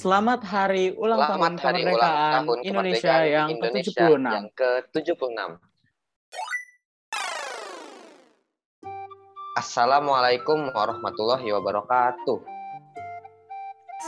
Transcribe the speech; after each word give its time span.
Selamat 0.00 0.40
hari 0.48 0.96
ulang 0.96 1.20
Selamat 1.20 1.36
tahun 1.36 1.56
hari 1.60 1.80
kemerdekaan 1.84 1.92
ulang 1.92 2.16
tahun 2.16 2.58
Indonesia 2.64 3.04
kemerdekaan 3.04 3.28
yang 3.28 3.48
Indonesia 3.52 3.92
ke-76. 3.92 4.32
yang 4.32 4.48
ke-76. 4.56 5.28
Assalamualaikum 9.60 10.58
warahmatullahi 10.72 11.48
wabarakatuh. 11.52 12.38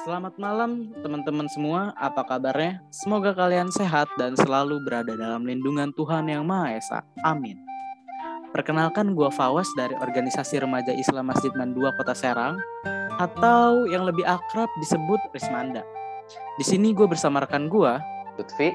Selamat 0.01 0.35
malam 0.41 0.97
teman-teman 1.05 1.45
semua, 1.53 1.93
apa 2.01 2.25
kabarnya? 2.25 2.81
Semoga 2.89 3.37
kalian 3.37 3.69
sehat 3.69 4.09
dan 4.17 4.33
selalu 4.33 4.81
berada 4.89 5.13
dalam 5.13 5.45
lindungan 5.45 5.93
Tuhan 5.93 6.25
Yang 6.25 6.45
Maha 6.49 6.69
Esa. 6.73 7.05
Amin. 7.21 7.61
Perkenalkan 8.57 9.13
gua 9.13 9.29
Fawas 9.29 9.69
dari 9.77 9.93
Organisasi 10.01 10.57
Remaja 10.57 10.97
Islam 10.97 11.29
Masjid 11.29 11.53
Man 11.53 11.77
2 11.77 11.85
Kota 12.01 12.17
Serang 12.17 12.57
atau 13.23 13.87
yang 13.87 14.03
lebih 14.03 14.27
akrab 14.27 14.67
disebut 14.83 15.23
Rismanda. 15.31 15.87
Di 16.59 16.65
sini 16.67 16.91
gue 16.91 17.07
bersama 17.07 17.39
rekan 17.39 17.71
gua 17.71 18.03
Lutfi, 18.35 18.75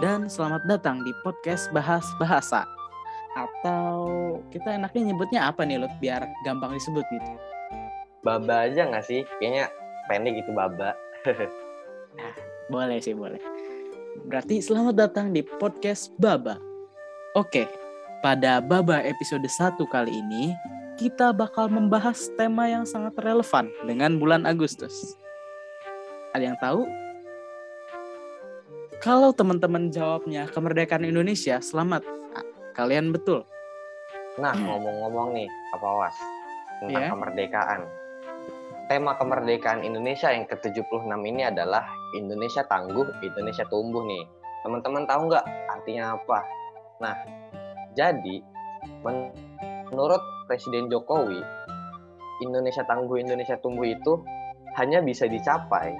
dan 0.00 0.32
selamat 0.32 0.64
datang 0.64 1.04
di 1.04 1.12
podcast 1.20 1.68
Bahas 1.76 2.08
Bahasa. 2.16 2.64
Atau 3.36 4.40
kita 4.48 4.80
enaknya 4.80 5.12
nyebutnya 5.12 5.40
apa 5.44 5.68
nih 5.68 5.76
Lut 5.76 5.92
biar 6.00 6.24
gampang 6.48 6.72
disebut 6.72 7.04
gitu. 7.12 7.32
baba 8.24 8.68
aja 8.68 8.88
nggak 8.88 9.04
sih? 9.04 9.24
Kayaknya 9.40 9.68
pendek 10.08 10.40
gitu 10.40 10.56
baba. 10.56 10.96
Boleh 12.72 13.02
sih, 13.02 13.18
boleh. 13.18 13.42
Berarti 14.30 14.62
selamat 14.62 14.94
datang 14.94 15.34
di 15.34 15.42
podcast 15.42 16.14
Baba. 16.22 16.54
Oke, 17.34 17.66
pada 18.22 18.62
Baba 18.62 19.02
episode 19.02 19.42
1 19.42 19.74
kali 19.90 20.14
ini, 20.14 20.54
kita 21.00 21.32
bakal 21.32 21.72
membahas 21.72 22.28
tema 22.36 22.68
yang 22.68 22.84
sangat 22.84 23.16
relevan 23.24 23.72
dengan 23.88 24.20
bulan 24.20 24.44
Agustus. 24.44 25.16
Ada 26.36 26.52
yang 26.52 26.58
tahu? 26.60 26.84
Kalau 29.00 29.32
teman-teman 29.32 29.88
jawabnya 29.88 30.44
kemerdekaan 30.52 31.08
Indonesia, 31.08 31.56
selamat. 31.64 32.04
Ah, 32.36 32.44
Kalian 32.76 33.16
betul. 33.16 33.48
Nah, 34.36 34.52
ngomong-ngomong 34.52 35.32
nih, 35.32 35.48
apa 35.72 35.88
was 35.88 36.16
tentang 36.84 37.08
Iya. 37.08 37.12
kemerdekaan. 37.16 37.80
Tema 38.92 39.16
kemerdekaan 39.16 39.80
Indonesia 39.80 40.28
yang 40.28 40.44
ke-76 40.44 41.24
ini 41.24 41.48
adalah 41.48 41.88
Indonesia 42.12 42.60
tangguh, 42.68 43.08
Indonesia 43.24 43.64
tumbuh 43.72 44.04
nih. 44.04 44.28
Teman-teman 44.60 45.08
tahu 45.08 45.32
nggak 45.32 45.44
artinya 45.72 46.20
apa? 46.20 46.44
Nah, 47.00 47.16
jadi 47.96 48.44
men- 49.00 49.32
menurut 49.90 50.22
Presiden 50.46 50.86
Jokowi, 50.90 51.42
Indonesia 52.40 52.82
tangguh, 52.86 53.20
Indonesia 53.20 53.58
tumbuh 53.60 53.86
itu 53.86 54.22
hanya 54.78 55.02
bisa 55.02 55.26
dicapai 55.26 55.92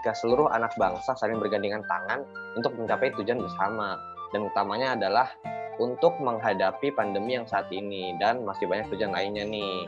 jika 0.00 0.12
seluruh 0.16 0.52
anak 0.52 0.76
bangsa 0.76 1.16
saling 1.16 1.40
bergandengan 1.40 1.82
tangan 1.88 2.22
untuk 2.56 2.76
mencapai 2.76 3.12
tujuan 3.16 3.40
bersama. 3.40 3.96
Dan 4.34 4.50
utamanya 4.50 4.98
adalah 4.98 5.30
untuk 5.78 6.18
menghadapi 6.18 6.90
pandemi 6.92 7.38
yang 7.38 7.46
saat 7.46 7.70
ini 7.70 8.12
dan 8.18 8.42
masih 8.42 8.66
banyak 8.66 8.90
tujuan 8.90 9.14
lainnya 9.14 9.46
nih. 9.46 9.86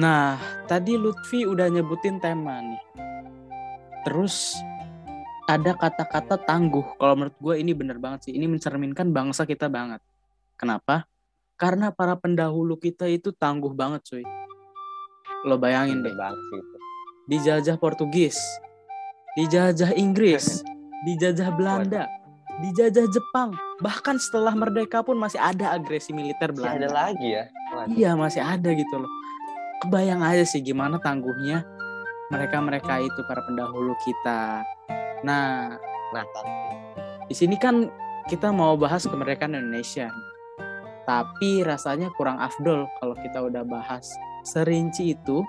Nah, 0.00 0.34
tadi 0.64 0.96
Lutfi 0.96 1.44
udah 1.44 1.68
nyebutin 1.68 2.18
tema 2.18 2.58
nih. 2.58 2.82
Terus 4.02 4.56
ada 5.46 5.76
kata-kata 5.76 6.40
tangguh. 6.40 6.96
Kalau 6.96 7.14
menurut 7.14 7.36
gue 7.36 7.54
ini 7.58 7.70
bener 7.76 8.02
banget 8.02 8.30
sih. 8.30 8.32
Ini 8.34 8.46
mencerminkan 8.48 9.12
bangsa 9.12 9.44
kita 9.44 9.70
banget. 9.70 10.02
Kenapa? 10.56 11.06
Karena 11.60 11.92
para 11.92 12.16
pendahulu 12.16 12.80
kita 12.80 13.04
itu 13.04 13.36
tangguh 13.36 13.76
banget 13.76 14.00
cuy. 14.08 14.24
Lo 15.44 15.60
bayangin 15.60 16.00
deh, 16.00 16.12
banget 16.16 16.40
sih 16.40 16.58
itu. 16.58 16.76
dijajah 17.30 17.76
Portugis, 17.78 18.36
dijajah 19.36 19.92
Inggris, 19.94 20.64
dijajah 21.06 21.52
Belanda, 21.54 22.08
dijajah 22.58 23.06
Jepang. 23.06 23.52
Bahkan 23.78 24.16
setelah 24.18 24.56
merdeka 24.56 25.04
pun 25.04 25.20
masih 25.20 25.38
ada 25.38 25.76
agresi 25.76 26.10
militer 26.10 26.50
Masih 26.50 26.64
ada 26.64 26.88
Belanda. 26.88 26.88
lagi 26.90 27.28
ya. 27.28 27.44
Waduh. 27.76 27.92
Iya 27.94 28.10
masih 28.16 28.42
ada 28.42 28.70
gitu 28.72 28.94
loh. 28.98 29.12
Kebayang 29.84 30.20
aja 30.20 30.44
sih 30.44 30.60
gimana 30.60 30.96
tangguhnya 31.00 31.64
mereka-mereka 32.28 33.00
itu 33.00 33.20
para 33.28 33.40
pendahulu 33.44 33.92
kita. 34.00 34.64
Nah, 35.22 35.76
Nah, 36.10 36.26
di 37.30 37.34
sini 37.38 37.54
kan 37.54 37.86
kita 38.26 38.50
mau 38.50 38.74
bahas 38.74 39.06
kemerdekaan 39.06 39.54
Indonesia. 39.54 40.10
Tapi 41.08 41.64
rasanya 41.64 42.12
kurang 42.14 42.38
afdol 42.38 42.86
kalau 43.00 43.16
kita 43.18 43.40
udah 43.40 43.64
bahas 43.64 44.06
serinci 44.46 45.16
itu, 45.16 45.42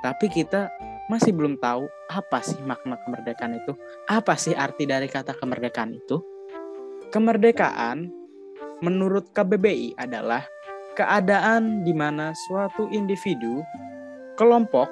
tapi 0.00 0.32
kita 0.32 0.70
masih 1.10 1.34
belum 1.34 1.58
tahu 1.58 1.90
apa 2.08 2.38
sih 2.40 2.60
makna 2.62 2.96
kemerdekaan 3.02 3.58
itu, 3.58 3.74
apa 4.06 4.38
sih 4.38 4.54
arti 4.54 4.86
dari 4.86 5.10
kata 5.10 5.34
kemerdekaan 5.34 5.98
itu. 5.98 6.22
Kemerdekaan 7.10 8.06
menurut 8.80 9.34
KBBI 9.34 9.98
adalah 9.98 10.46
keadaan 10.94 11.82
di 11.82 11.90
mana 11.90 12.32
suatu 12.32 12.86
individu, 12.94 13.64
kelompok, 14.38 14.88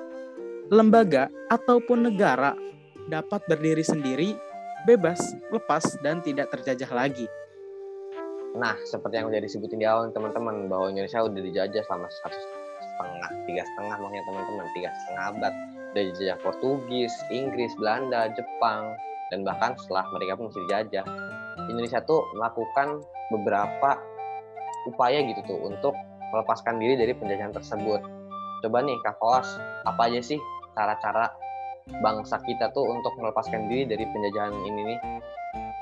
lembaga, 0.69 1.31
ataupun 1.49 2.11
negara 2.11 2.53
dapat 3.09 3.41
berdiri 3.49 3.85
sendiri, 3.87 4.37
bebas, 4.85 5.21
lepas, 5.49 5.85
dan 6.05 6.21
tidak 6.21 6.53
terjajah 6.53 6.91
lagi. 6.93 7.27
Nah 8.57 8.75
seperti 8.87 9.21
yang 9.21 9.29
udah 9.29 9.41
disebutin 9.45 9.79
di 9.81 9.87
awal 9.87 10.09
teman-teman 10.15 10.71
bahwa 10.71 10.89
Indonesia 10.89 11.21
udah 11.21 11.43
dijajah 11.43 11.83
selama 11.85 12.09
satu 12.09 12.39
setengah, 12.81 13.31
tiga 13.47 13.63
setengah 13.63 13.97
makanya 14.01 14.25
teman-teman, 14.27 14.67
tiga 14.75 14.89
setengah 15.05 15.25
abad 15.37 15.55
udah 15.89 16.03
dijajah 16.13 16.37
Portugis, 16.45 17.15
Inggris, 17.33 17.73
Belanda, 17.81 18.29
Jepang, 18.37 18.93
dan 19.33 19.45
bahkan 19.45 19.73
setelah 19.81 20.05
mereka 20.13 20.37
pun 20.37 20.53
masih 20.53 20.63
dijajah, 20.69 21.05
Indonesia 21.69 22.01
tuh 22.05 22.25
melakukan 22.37 23.03
beberapa 23.33 23.97
upaya 24.89 25.21
gitu 25.25 25.41
tuh 25.45 25.59
untuk 25.69 25.93
melepaskan 26.33 26.81
diri 26.81 26.95
dari 26.97 27.13
penjajahan 27.17 27.53
tersebut. 27.57 28.01
Coba 28.65 28.79
nih 28.85 28.97
Kak 29.05 29.17
Koas, 29.21 29.49
apa 29.89 30.13
aja 30.13 30.21
sih 30.21 30.41
cara-cara 30.77 31.33
bangsa 32.05 32.37
kita 32.45 32.69
tuh 32.77 32.85
untuk 32.85 33.17
melepaskan 33.17 33.69
diri 33.69 33.89
dari 33.89 34.05
penjajahan 34.05 34.55
ini 34.65 34.81
nih? 34.95 34.99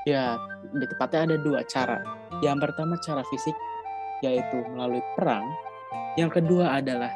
Ya, 0.07 0.39
di 0.71 0.87
tepatnya 0.87 1.27
ada 1.27 1.37
dua 1.43 1.67
cara. 1.67 1.99
Yang 2.39 2.63
pertama 2.63 2.95
cara 3.03 3.27
fisik, 3.27 3.51
yaitu 4.23 4.63
melalui 4.71 5.03
perang. 5.19 5.43
Yang 6.15 6.39
kedua 6.39 6.79
adalah 6.79 7.11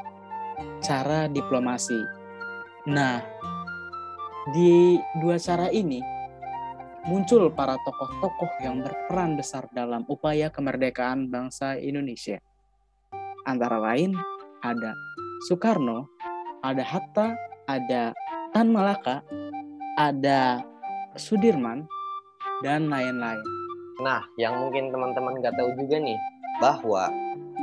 cara 0.84 1.32
diplomasi. 1.32 2.04
Nah, 2.92 3.24
di 4.52 5.00
dua 5.24 5.40
cara 5.40 5.72
ini 5.72 6.04
muncul 7.08 7.48
para 7.56 7.80
tokoh-tokoh 7.80 8.60
yang 8.60 8.84
berperan 8.84 9.40
besar 9.40 9.72
dalam 9.72 10.04
upaya 10.12 10.52
kemerdekaan 10.52 11.32
bangsa 11.32 11.80
Indonesia. 11.80 12.44
Antara 13.48 13.80
lain 13.80 14.20
ada 14.68 14.92
Soekarno, 15.48 16.12
ada 16.60 16.84
Hatta, 16.84 17.40
ada 17.72 18.12
Tan 18.52 18.68
Malaka, 18.68 19.24
ada 19.96 20.60
Sudirman, 21.16 21.88
dan 22.62 22.90
lain-lain. 22.90 23.42
Nah, 24.02 24.26
yang 24.38 24.58
mungkin 24.58 24.90
teman-teman 24.90 25.42
nggak 25.42 25.54
tahu 25.58 25.70
juga 25.78 25.98
nih, 26.02 26.18
bahwa 26.62 27.10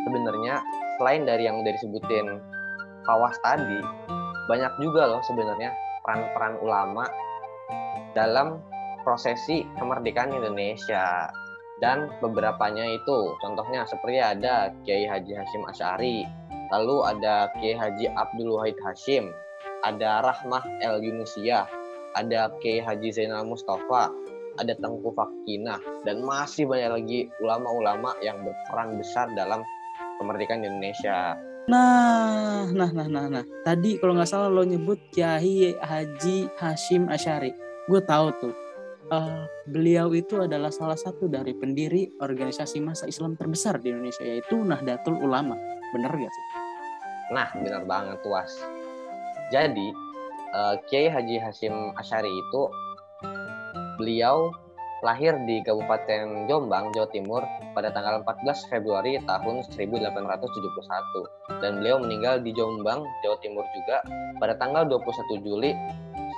sebenarnya 0.07 0.63
selain 0.99 1.23
dari 1.27 1.47
yang 1.47 1.59
udah 1.63 1.73
disebutin 1.75 2.27
Fawas 3.07 3.35
tadi, 3.41 3.81
banyak 4.47 4.73
juga 4.85 5.09
loh 5.09 5.23
sebenarnya 5.25 5.73
peran-peran 6.05 6.61
ulama 6.61 7.09
dalam 8.13 8.61
prosesi 9.07 9.65
kemerdekaan 9.79 10.37
Indonesia. 10.37 11.31
Dan 11.79 12.11
beberapanya 12.19 12.83
itu, 12.91 13.39
contohnya 13.39 13.87
seperti 13.87 14.19
ada 14.19 14.75
Kiai 14.83 15.07
Haji 15.07 15.31
Hashim 15.31 15.63
Asy'ari, 15.63 16.27
lalu 16.75 17.07
ada 17.07 17.55
Kiai 17.55 17.79
Haji 17.79 18.11
Abdul 18.19 18.59
Wahid 18.59 18.75
Hashim, 18.83 19.31
ada 19.87 20.27
Rahmah 20.27 20.67
El 20.83 21.07
Yunusiyah, 21.07 21.71
ada 22.19 22.51
Kiai 22.59 22.83
Haji 22.83 23.15
Zainal 23.15 23.47
Mustafa, 23.47 24.11
ada 24.59 24.75
Tengku 24.77 25.15
Fakinah, 25.15 25.81
dan 26.03 26.21
masih 26.27 26.67
banyak 26.67 26.91
lagi 26.91 27.19
ulama-ulama 27.41 28.19
yang 28.21 28.43
berperan 28.43 28.99
besar 28.99 29.31
dalam 29.33 29.63
kemerdekaan 30.19 30.67
Indonesia. 30.67 31.39
Nah, 31.69 32.65
nah, 32.73 32.91
nah, 32.91 33.07
nah, 33.07 33.27
nah. 33.29 33.45
Tadi 33.61 34.01
kalau 34.01 34.17
nggak 34.17 34.29
salah 34.29 34.49
lo 34.49 34.65
nyebut 34.65 34.97
Kiai 35.13 35.77
Haji 35.77 36.49
Hashim 36.57 37.13
Asyari. 37.13 37.53
Gue 37.85 38.01
tahu 38.01 38.33
tuh. 38.41 38.55
Eh, 39.09 39.43
beliau 39.69 40.13
itu 40.13 40.41
adalah 40.41 40.73
salah 40.73 40.97
satu 40.97 41.29
dari 41.29 41.53
pendiri 41.57 42.13
organisasi 42.21 42.81
masa 42.81 43.09
Islam 43.09 43.37
terbesar 43.37 43.81
di 43.81 43.93
Indonesia 43.93 44.25
yaitu 44.25 44.61
Nahdlatul 44.61 45.17
Ulama. 45.21 45.57
Bener 45.93 46.09
gak 46.09 46.33
sih? 46.33 46.47
Nah, 47.37 47.49
benar 47.57 47.85
banget 47.85 48.17
tuas. 48.25 48.53
Jadi, 49.53 49.89
eh, 50.57 50.75
Kiai 50.89 51.09
Haji 51.13 51.37
Hashim 51.37 51.93
Asyari 52.01 52.33
itu 52.33 52.63
beliau 53.99 54.55
lahir 55.03 55.35
di 55.47 55.63
Kabupaten 55.63 56.51
Jombang, 56.51 56.91
Jawa 56.91 57.07
Timur 57.11 57.43
pada 57.75 57.95
tanggal 57.95 58.19
14 58.27 58.71
Februari 58.71 59.15
tahun 59.23 59.63
1871 59.71 61.63
dan 61.63 61.79
beliau 61.79 62.03
meninggal 62.03 62.43
di 62.43 62.51
Jombang, 62.51 63.07
Jawa 63.23 63.37
Timur 63.39 63.63
juga 63.75 64.03
pada 64.43 64.59
tanggal 64.59 64.87
21 64.91 65.47
Juli 65.47 65.71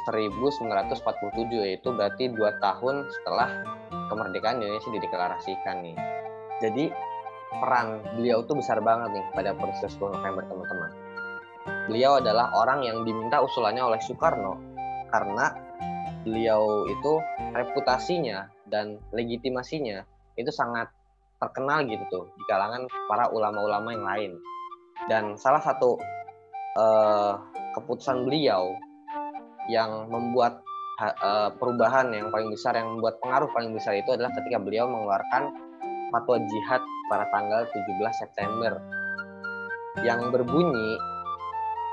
1947 0.09 1.65
yaitu 1.65 1.89
berarti 1.93 2.33
dua 2.33 2.57
tahun 2.61 3.09
setelah 3.21 3.49
kemerdekaan 4.13 4.61
Indonesia 4.61 4.91
dideklarasikan 4.93 5.77
nih. 5.85 5.97
Jadi 6.61 6.85
peran 7.51 8.01
beliau 8.17 8.45
itu 8.45 8.53
besar 8.57 8.81
banget 8.85 9.17
nih 9.17 9.25
pada 9.33 9.51
peristiwa 9.57 10.13
10 10.13 10.17
November 10.21 10.43
teman-teman. 10.49 10.91
Beliau 11.89 12.21
adalah 12.21 12.53
orang 12.57 12.85
yang 12.85 13.05
diminta 13.05 13.41
usulannya 13.41 13.85
oleh 13.85 14.01
Soekarno 14.05 14.57
karena 15.11 15.70
beliau 16.23 16.85
itu 16.89 17.13
reputasinya 17.57 18.51
dan 18.69 19.01
legitimasinya 19.11 20.05
itu 20.37 20.51
sangat 20.53 20.89
terkenal 21.41 21.85
gitu 21.89 22.05
tuh 22.13 22.25
di 22.37 22.45
kalangan 22.47 22.85
para 23.09 23.33
ulama-ulama 23.33 23.89
yang 23.97 24.05
lain. 24.05 24.33
Dan 25.09 25.25
salah 25.41 25.65
satu 25.65 25.97
uh, 26.77 27.41
keputusan 27.73 28.29
beliau 28.29 28.77
yang 29.73 30.11
membuat 30.13 30.61
uh, 31.01 31.49
perubahan 31.57 32.13
yang 32.13 32.29
paling 32.29 32.53
besar 32.53 32.77
yang 32.77 32.99
membuat 32.99 33.17
pengaruh 33.25 33.49
paling 33.57 33.73
besar 33.73 33.97
itu 33.97 34.13
adalah 34.13 34.29
ketika 34.37 34.61
beliau 34.61 34.85
mengeluarkan 34.85 35.49
fatwa 36.13 36.37
jihad 36.43 36.83
pada 37.09 37.25
tanggal 37.33 37.65
17 37.65 38.23
September 38.23 38.73
yang 40.05 40.29
berbunyi 40.31 40.99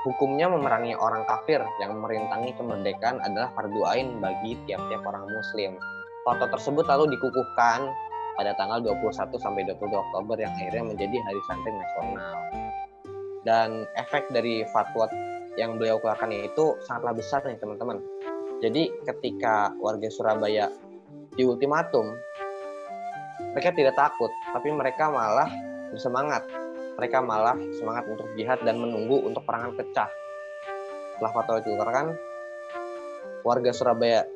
hukumnya 0.08 0.48
memerangi 0.48 0.96
orang 0.96 1.28
kafir 1.28 1.60
yang 1.84 2.00
merintangi 2.00 2.56
kemerdekaan 2.56 3.20
adalah 3.20 3.52
fardu 3.52 3.84
ain 3.92 4.16
bagi 4.24 4.56
tiap-tiap 4.64 5.04
orang 5.04 5.28
muslim. 5.28 5.76
Fatwa 6.24 6.48
tersebut 6.48 6.88
lalu 6.88 7.12
dikukuhkan 7.12 7.92
pada 8.40 8.56
tanggal 8.56 8.80
21 8.80 9.36
sampai 9.36 9.68
22 9.68 9.92
Oktober 9.92 10.36
yang 10.40 10.52
akhirnya 10.56 10.84
menjadi 10.96 11.16
hari 11.20 11.40
santri 11.44 11.72
nasional. 11.76 12.36
Dan 13.44 13.68
efek 14.00 14.32
dari 14.32 14.64
fatwa 14.72 15.12
yang 15.60 15.76
beliau 15.76 16.00
keluarkan 16.00 16.32
itu 16.32 16.80
sangatlah 16.88 17.12
besar 17.12 17.44
nih 17.44 17.60
teman-teman. 17.60 18.00
Jadi 18.64 18.88
ketika 19.04 19.76
warga 19.76 20.08
Surabaya 20.08 20.72
di 21.36 21.44
ultimatum, 21.44 22.16
mereka 23.52 23.70
tidak 23.76 23.94
takut, 23.94 24.30
tapi 24.56 24.72
mereka 24.72 25.12
malah 25.12 25.50
bersemangat. 25.92 26.46
Mereka 26.98 27.22
malah 27.22 27.54
semangat 27.78 28.10
untuk 28.10 28.26
jihad 28.34 28.58
dan 28.66 28.82
menunggu 28.82 29.22
untuk 29.22 29.46
perangan 29.46 29.70
pecah. 29.78 30.10
Setelah 31.14 31.30
fatwa 31.30 31.62
dikeluarkan, 31.62 32.06
warga 33.46 33.70
Surabaya 33.70 34.26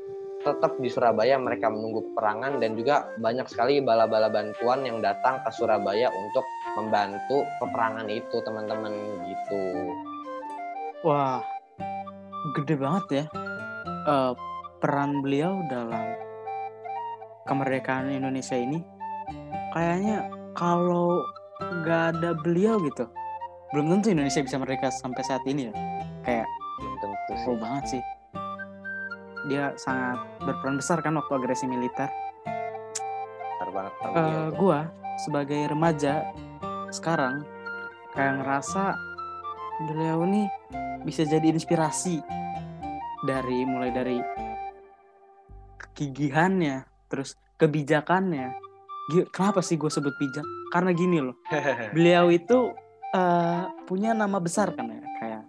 tetap 0.43 0.75
di 0.79 0.91
Surabaya 0.91 1.39
mereka 1.39 1.71
menunggu 1.71 2.15
perangan 2.15 2.59
dan 2.59 2.75
juga 2.75 3.11
banyak 3.19 3.47
sekali 3.47 3.79
bala-bala 3.79 4.27
bantuan 4.31 4.83
yang 4.83 4.99
datang 4.99 5.39
ke 5.43 5.51
Surabaya 5.55 6.11
untuk 6.11 6.47
membantu 6.79 7.47
peperangan 7.63 8.07
itu 8.11 8.37
teman-teman 8.43 8.95
gitu. 9.27 9.63
Wah, 11.07 11.43
gede 12.59 12.75
banget 12.79 13.05
ya 13.11 13.25
uh, 14.07 14.35
peran 14.83 15.23
beliau 15.23 15.63
dalam 15.71 16.15
kemerdekaan 17.47 18.11
Indonesia 18.11 18.59
ini. 18.59 18.83
Kayaknya 19.75 20.27
kalau 20.55 21.23
nggak 21.63 22.03
ada 22.17 22.31
beliau 22.39 22.83
gitu, 22.83 23.07
belum 23.73 23.89
tentu 23.99 24.13
Indonesia 24.13 24.43
bisa 24.43 24.57
merdeka 24.59 24.89
sampai 24.91 25.23
saat 25.23 25.43
ini 25.47 25.71
ya. 25.71 25.73
Kayak 26.27 26.47
belum 26.81 26.95
tentu 26.99 27.33
sih. 27.39 27.57
banget 27.59 27.85
sih. 27.89 28.03
Dia 29.51 29.75
sangat 29.75 30.19
berperan 30.43 30.79
besar 30.79 30.99
kan 31.03 31.19
waktu 31.19 31.33
agresi 31.35 31.67
militer. 31.67 32.11
Banget. 33.73 33.95
Uh, 34.05 34.53
gua 34.53 34.93
sebagai 35.17 35.73
remaja 35.73 36.29
sekarang 36.93 37.41
kayak 38.13 38.45
ngerasa 38.45 38.93
beliau 39.89 40.29
nih 40.29 40.45
bisa 41.09 41.25
jadi 41.25 41.49
inspirasi 41.49 42.21
dari 43.25 43.65
mulai 43.65 43.89
dari 43.89 44.21
kegigihannya 45.81 46.85
terus 47.09 47.41
kebijakannya 47.57 48.53
kenapa 49.33 49.61
sih 49.61 49.77
gue 49.77 49.91
sebut 49.93 50.15
bijak 50.17 50.47
karena 50.73 50.91
gini 50.97 51.19
loh 51.21 51.37
beliau 51.97 52.33
itu 52.33 52.73
uh, 53.13 53.69
punya 53.85 54.17
nama 54.17 54.41
besar 54.41 54.73
kan 54.73 54.89
ya 54.89 55.03
kayak 55.21 55.43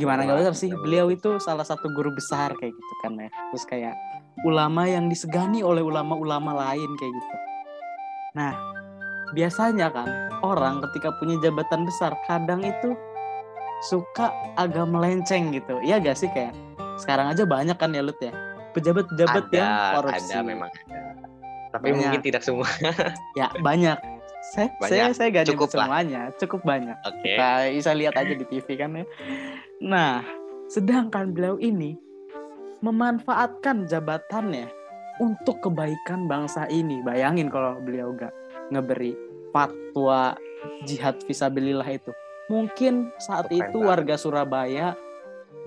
gimana 0.00 0.24
nggak 0.24 0.48
besar 0.48 0.54
sih 0.56 0.70
beliau 0.72 1.12
itu 1.12 1.36
salah 1.42 1.64
satu 1.64 1.92
guru 1.92 2.12
besar 2.16 2.56
kayak 2.56 2.72
gitu 2.72 2.94
kan 3.04 3.12
ya 3.20 3.28
terus 3.52 3.64
kayak 3.68 3.94
ulama 4.48 4.88
yang 4.88 5.12
disegani 5.12 5.60
oleh 5.60 5.84
ulama-ulama 5.84 6.56
lain 6.56 6.90
kayak 6.96 7.12
gitu 7.12 7.36
nah 8.32 8.56
biasanya 9.36 9.92
kan 9.92 10.08
orang 10.44 10.84
ketika 10.88 11.12
punya 11.16 11.36
jabatan 11.40 11.84
besar 11.88 12.12
kadang 12.28 12.60
itu 12.64 12.96
suka 13.82 14.30
agak 14.54 14.86
melenceng 14.86 15.50
gitu. 15.50 15.82
Iya 15.82 15.98
gak 15.98 16.16
sih 16.18 16.30
kayak 16.30 16.54
sekarang 17.02 17.34
aja 17.34 17.42
banyak 17.42 17.74
kan 17.74 17.90
ya 17.90 18.02
Lut 18.04 18.18
ya. 18.22 18.30
Pejabat-pejabat 18.72 19.44
yang 19.52 19.70
korupsi. 19.98 20.32
Ada 20.32 20.40
memang 20.40 20.70
ada. 20.70 21.11
Tapi 21.72 21.90
banyak. 21.90 21.98
mungkin 21.98 22.20
tidak 22.20 22.42
semua. 22.44 22.68
ya 23.40 23.48
banyak. 23.64 23.98
Saya 24.52 24.68
banyak. 24.76 24.90
saya 24.90 25.04
saya 25.16 25.28
gak 25.32 25.48
cukup 25.54 25.68
semuanya, 25.72 26.28
cukup 26.36 26.60
banyak. 26.62 26.96
Oke. 27.08 27.32
Okay. 27.34 27.72
Bisa 27.78 27.96
lihat 27.96 28.14
aja 28.18 28.34
di 28.36 28.44
TV 28.44 28.66
kan 28.76 28.92
ya. 28.92 29.04
Nah, 29.80 30.20
sedangkan 30.68 31.32
beliau 31.32 31.56
ini 31.56 31.96
memanfaatkan 32.82 33.86
jabatannya 33.86 34.68
untuk 35.22 35.62
kebaikan 35.62 36.26
bangsa 36.26 36.66
ini. 36.68 37.00
Bayangin 37.00 37.48
kalau 37.48 37.78
beliau 37.80 38.12
gak 38.12 38.34
ngeberi 38.74 39.14
fatwa 39.54 40.36
jihad 40.86 41.20
visabilillah 41.26 41.86
itu 41.86 42.10
mungkin 42.50 43.12
saat 43.22 43.48
Keren 43.48 43.58
itu 43.60 43.78
banget. 43.78 43.90
warga 43.90 44.14
Surabaya 44.18 44.88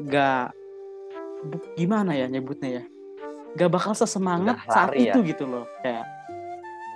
gak 0.06 0.52
gimana 1.78 2.18
ya 2.18 2.28
nyebutnya 2.28 2.82
ya 2.82 2.84
gak 3.56 3.72
bakal 3.72 3.96
sesemangat 3.96 4.60
saat 4.68 4.92
ya. 4.96 5.16
itu 5.16 5.32
gitu 5.32 5.48
loh 5.48 5.66
kayak 5.80 6.04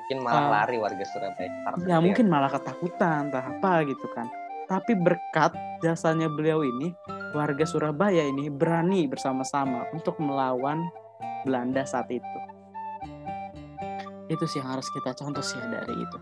mungkin 0.06 0.18
malah 0.26 0.44
uh, 0.44 0.52
lari 0.62 0.78
warga 0.82 1.06
Surabaya 1.06 1.50
ya 1.86 1.98
mungkin 2.02 2.26
malah 2.28 2.50
ketakutan 2.50 3.30
entah 3.30 3.46
apa 3.46 3.86
gitu 3.86 4.08
kan. 4.12 4.26
Tapi 4.70 4.94
berkat 4.94 5.54
jasanya 5.82 6.30
beliau 6.30 6.62
ini 6.62 6.94
warga 7.34 7.66
Surabaya 7.66 8.22
ini 8.22 8.54
berani 8.54 9.10
bersama-sama 9.10 9.90
untuk 9.94 10.18
melawan 10.22 10.86
Belanda 11.42 11.86
saat 11.86 12.10
itu. 12.14 12.40
Itu 14.30 14.46
sih 14.46 14.62
yang 14.62 14.78
harus 14.78 14.86
kita 14.94 15.18
contoh 15.18 15.42
sih 15.42 15.58
dari 15.58 15.94
itu. 15.94 16.18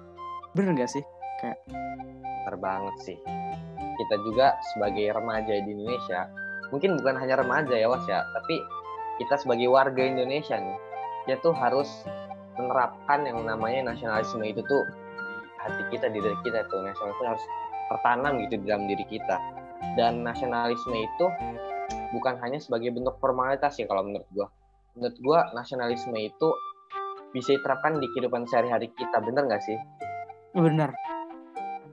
Bener 0.55 0.79
gak 0.79 0.91
sih? 0.91 1.03
Kayak 1.43 1.59
bener 1.67 2.55
banget 2.59 2.95
sih. 3.03 3.17
Kita 3.75 4.15
juga 4.23 4.55
sebagai 4.75 5.11
remaja 5.11 5.51
di 5.63 5.67
Indonesia 5.75 6.27
mungkin 6.71 6.99
bukan 6.99 7.15
hanya 7.19 7.39
remaja 7.39 7.75
ya 7.75 7.87
was 7.87 8.03
ya 8.07 8.23
tapi 8.35 8.59
kita 9.17 9.35
sebagai 9.37 9.67
warga 9.69 10.01
Indonesia 10.01 10.57
nih 10.57 10.77
ya 11.27 11.35
tuh 11.43 11.51
harus 11.51 11.89
menerapkan 12.57 13.21
yang 13.27 13.43
namanya 13.43 13.93
nasionalisme 13.93 14.41
itu 14.41 14.63
tuh 14.65 14.81
hati 15.61 15.83
kita 15.93 16.09
di 16.09 16.23
diri 16.23 16.37
kita 16.41 16.65
tuh. 16.71 16.81
Nasionalisme 16.81 17.25
harus 17.27 17.45
tertanam 17.91 18.33
gitu 18.41 18.55
di 18.57 18.65
dalam 18.65 18.85
diri 18.89 19.05
kita. 19.05 19.37
Dan 19.93 20.25
nasionalisme 20.25 20.95
itu 20.95 21.25
bukan 22.15 22.41
hanya 22.41 22.57
sebagai 22.57 22.89
bentuk 22.89 23.19
formalitas 23.21 23.77
ya 23.77 23.85
kalau 23.85 24.07
menurut 24.07 24.25
gua. 24.33 24.47
Menurut 24.97 25.17
gua 25.21 25.39
nasionalisme 25.53 26.17
itu 26.17 26.49
bisa 27.35 27.53
diterapkan 27.53 28.01
di 28.01 28.07
kehidupan 28.15 28.49
sehari-hari 28.49 28.89
kita. 28.97 29.21
Bener 29.21 29.45
nggak 29.45 29.61
sih? 29.61 29.77
Bener. 30.57 30.89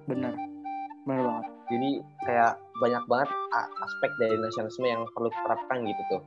Benar 0.08 0.54
benar 1.04 1.20
banget. 1.20 1.46
Jadi 1.68 1.90
kayak 2.24 2.52
banyak 2.80 3.04
banget 3.08 3.30
aspek 3.60 4.10
dari 4.20 4.36
nasionalisme 4.40 4.86
yang 4.88 5.04
perlu 5.12 5.28
diterapkan 5.32 5.84
gitu 5.84 6.02
tuh 6.12 6.22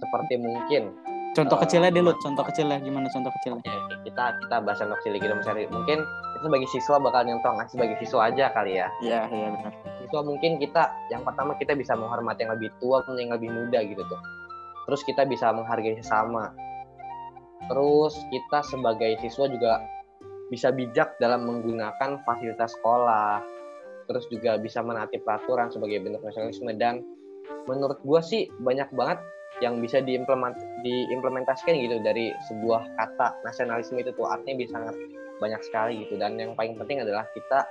seperti 0.00 0.34
mungkin. 0.40 0.96
Contoh 1.30 1.54
uh, 1.54 1.62
kecilnya 1.62 1.94
dulu 1.94 2.10
contoh 2.18 2.42
kecilnya 2.42 2.82
gimana 2.82 3.06
contoh 3.06 3.30
kecilnya? 3.38 3.62
Ya, 3.62 3.78
kita 4.02 4.24
kita 4.42 4.56
bahas 4.66 4.78
contoh 4.82 4.98
kecil 4.98 5.12
gitu 5.22 5.34
misalnya 5.38 5.70
mungkin 5.70 6.02
kita 6.02 6.42
sebagai 6.42 6.68
siswa 6.74 6.96
bakal 6.98 7.22
nyontoh 7.22 7.50
ngasih 7.54 7.74
sebagai 7.78 7.96
siswa 8.02 8.20
aja 8.26 8.44
kali 8.50 8.72
ya. 8.82 8.88
Iya 8.98 9.20
iya 9.30 9.48
benar. 9.54 9.72
Siswa 10.02 10.20
mungkin 10.26 10.58
kita 10.58 10.82
yang 11.12 11.22
pertama 11.22 11.54
kita 11.62 11.78
bisa 11.78 11.94
menghormati 11.94 12.42
yang 12.42 12.52
lebih 12.58 12.74
tua 12.82 13.06
pun 13.06 13.14
yang 13.14 13.30
lebih 13.30 13.46
muda 13.46 13.78
gitu 13.86 14.02
tuh. 14.10 14.20
Terus 14.90 15.00
kita 15.06 15.22
bisa 15.22 15.54
menghargai 15.54 15.94
sesama. 16.02 16.50
Terus 17.70 18.18
kita 18.34 18.66
sebagai 18.66 19.20
siswa 19.22 19.46
juga 19.46 19.86
bisa 20.50 20.74
bijak 20.74 21.14
dalam 21.22 21.46
menggunakan 21.46 22.26
fasilitas 22.26 22.74
sekolah, 22.74 23.38
terus 24.10 24.26
juga 24.26 24.58
bisa 24.58 24.82
menaati 24.82 25.22
peraturan 25.22 25.70
sebagai 25.70 26.02
bentuk 26.02 26.26
nasionalisme 26.26 26.74
dan 26.74 26.98
menurut 27.70 28.02
gue 28.02 28.20
sih 28.26 28.50
banyak 28.58 28.90
banget 28.90 29.22
yang 29.58 29.82
bisa 29.82 29.98
diimplement, 29.98 30.54
diimplementasikan 30.86 31.74
gitu 31.74 31.98
dari 32.00 32.30
sebuah 32.48 32.86
kata 32.96 33.42
nasionalisme 33.42 33.98
itu 33.98 34.14
tuh 34.14 34.30
artinya 34.30 34.56
bisa 34.62 34.78
sangat 34.78 34.96
banyak 35.42 35.60
sekali 35.66 35.92
gitu 36.06 36.14
dan 36.16 36.38
yang 36.38 36.54
paling 36.54 36.78
penting 36.78 37.02
adalah 37.02 37.26
kita 37.34 37.66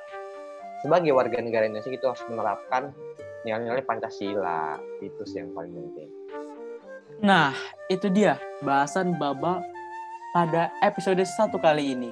sebagai 0.84 1.16
warga 1.16 1.40
negara 1.40 1.68
Indonesia 1.68 1.92
itu 1.92 2.06
harus 2.08 2.24
menerapkan 2.28 2.92
nilai-nilai 3.44 3.84
Pancasila 3.84 4.80
itu 5.00 5.22
sih 5.24 5.44
yang 5.44 5.52
paling 5.56 5.72
penting. 5.72 6.10
Nah 7.20 7.52
itu 7.92 8.08
dia 8.12 8.40
bahasan 8.64 9.16
Baba 9.20 9.64
pada 10.32 10.72
episode 10.84 11.20
satu 11.26 11.60
kali 11.60 11.96
ini. 11.96 12.12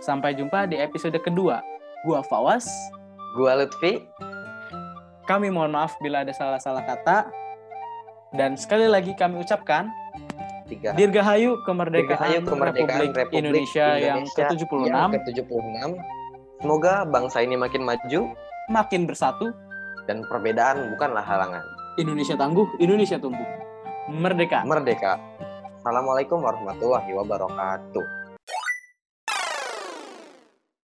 Sampai 0.00 0.36
jumpa 0.36 0.68
di 0.68 0.76
episode 0.76 1.16
kedua. 1.20 1.60
Gua 2.04 2.20
Fawas. 2.24 2.68
Gua 3.36 3.56
Lutfi. 3.56 4.04
Kami 5.24 5.48
mohon 5.48 5.72
maaf 5.72 5.96
bila 6.04 6.20
ada 6.24 6.32
salah-salah 6.36 6.84
kata. 6.84 7.43
Dan 8.34 8.58
sekali 8.58 8.90
lagi 8.90 9.14
kami 9.14 9.40
ucapkan 9.40 9.86
Tiga. 10.64 10.96
Dirgahayu 10.96 11.60
kemerdekaan, 11.68 12.08
Dirgahayu 12.08 12.40
kemerdekaan 12.48 13.12
Republik, 13.12 13.36
Indonesia, 13.36 13.86
yang 14.00 14.24
ke-76 14.32 14.88
yang 14.88 15.12
ke-76. 15.12 15.76
Semoga 16.64 17.04
bangsa 17.04 17.44
ini 17.44 17.60
makin 17.60 17.84
maju 17.84 18.32
makin 18.72 19.04
bersatu. 19.04 19.52
dan 20.04 20.20
perbedaan 20.28 20.92
bukanlah 20.92 21.24
halangan. 21.24 21.64
Indonesia 21.96 22.36
tangguh, 22.36 22.68
Indonesia 22.76 23.16
tumbuh. 23.16 23.48
Merdeka. 24.12 24.60
Merdeka. 24.68 25.16
Assalamualaikum 25.80 26.44
warahmatullahi 26.44 27.08
wabarakatuh. 27.16 28.23